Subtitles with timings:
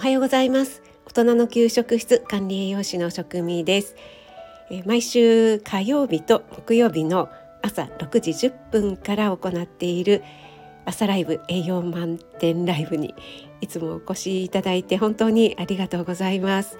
[0.00, 0.82] おはようございます。
[1.04, 3.96] 大人の給食室管理栄養士の職味です。
[4.86, 7.28] 毎週火曜日と木曜日の
[7.60, 10.22] 朝6時10分から行っている
[10.86, 13.14] 朝ライブ栄養満点ライブに
[13.60, 16.78] いつもお越しいただいて本当にありがとうございます。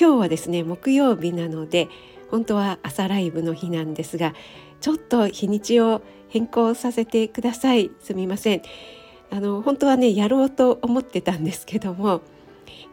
[0.00, 1.88] 今日はですね木曜日なので
[2.30, 4.34] 本当は朝ライブの日なんですが
[4.80, 7.90] ちょっと日にちを変更させてください。
[7.98, 8.62] すみません。
[9.32, 12.22] あの本当はねやろうと思ってたんですけども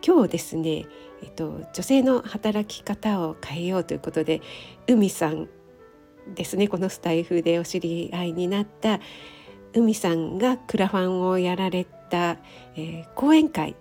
[0.05, 0.85] 今日ですね、
[1.21, 4.41] えっと、女性の働き方を変えようということで
[4.87, 5.47] 海さん
[6.35, 8.99] ですねこのスタイフでお知り合いになった
[9.73, 12.37] 海さんがクラファンをやられた、
[12.75, 13.75] えー、講演会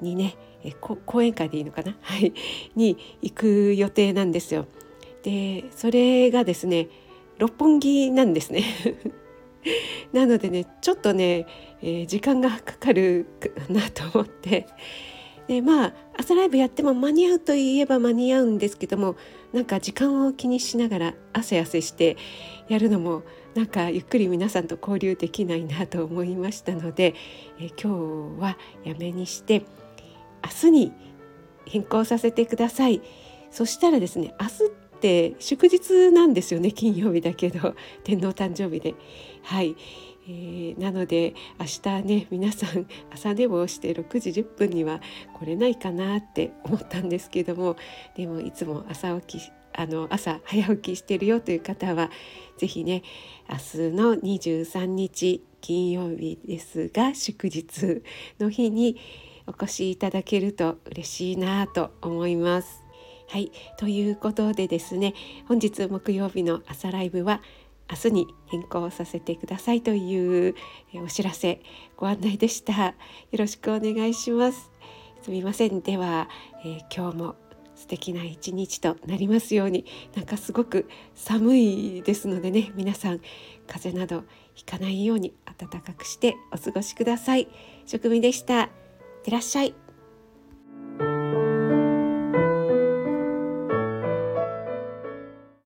[0.00, 2.32] にね、えー、講演会でいいのかな、 はい、
[2.74, 4.66] に行く予定なんですよ。
[5.22, 6.88] でそれがですね
[7.38, 8.64] 六本木なんですね。
[10.12, 11.46] なのでねちょっとね、
[11.82, 13.26] えー、時間がかかる
[13.70, 14.66] なと思って。
[15.48, 19.16] でまあ朝ライブやっても間に合うといえば間に合うんですけども
[19.52, 22.16] なんか時間を気にしながら汗汗して
[22.68, 23.22] やるのも
[23.54, 27.14] なんかゆっくり皆さんと交流できないなと思いましたので、
[27.58, 29.64] え今日はやめにして
[30.44, 30.92] 明日に
[31.64, 33.00] 変更させてください。
[33.50, 34.52] そしたらですね明日
[34.96, 38.94] って祝日なんですよね金曜日だけど天皇誕生日で。
[39.42, 39.74] はい、
[40.28, 41.66] えー、なので明
[42.00, 45.00] 日ね皆さん 朝寝坊して6時10分には
[45.38, 47.76] 来れないかなって思ったんですけども
[48.16, 52.10] でもいつも朝起きあの朝早起きしてるよという方は
[52.56, 53.02] 是非ね
[53.48, 53.56] 明
[53.90, 58.02] 日の23日金曜日ですが祝日
[58.40, 58.96] の日に
[59.46, 62.82] お越しいただけると嬉しいなと思います。
[63.28, 65.12] はいということでですね
[65.48, 67.42] 本日木曜日の朝ライブは
[67.90, 70.54] 明日に変更させてくださいという
[71.04, 71.60] お知らせ
[71.96, 72.86] ご案内でした。
[72.86, 72.94] よ
[73.38, 74.70] ろしくお願いします。
[75.22, 75.80] すみません。
[75.80, 76.28] では、
[76.64, 77.36] えー、今日も
[77.74, 79.84] 素敵な一日となりますように
[80.14, 83.20] なんかすごく寒いですのでね皆さん
[83.66, 87.48] 風邪などひかないように暖かくしてお過ごしください。
[87.86, 88.62] 職味でした。
[88.62, 88.68] いっ
[89.22, 89.85] てらっしゃい。